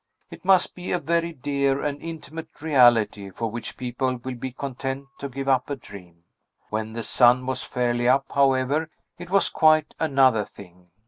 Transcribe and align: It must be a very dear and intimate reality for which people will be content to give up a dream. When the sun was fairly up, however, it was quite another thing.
It 0.31 0.43
must 0.43 0.73
be 0.73 0.91
a 0.91 0.97
very 0.97 1.31
dear 1.31 1.83
and 1.83 2.01
intimate 2.01 2.59
reality 2.59 3.29
for 3.29 3.51
which 3.51 3.77
people 3.77 4.15
will 4.17 4.33
be 4.33 4.51
content 4.51 5.05
to 5.19 5.29
give 5.29 5.47
up 5.47 5.69
a 5.69 5.75
dream. 5.75 6.23
When 6.71 6.93
the 6.93 7.03
sun 7.03 7.45
was 7.45 7.61
fairly 7.61 8.09
up, 8.09 8.25
however, 8.33 8.89
it 9.19 9.29
was 9.29 9.51
quite 9.51 9.93
another 9.99 10.43
thing. 10.43 10.89